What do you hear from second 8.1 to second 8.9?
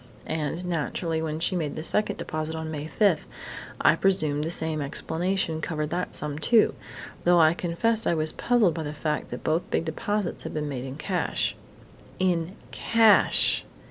was puzzled by